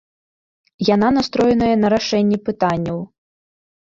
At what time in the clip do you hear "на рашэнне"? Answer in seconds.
1.83-2.37